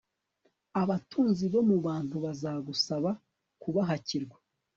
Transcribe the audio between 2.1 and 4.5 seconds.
bazagusaba kubahakirwa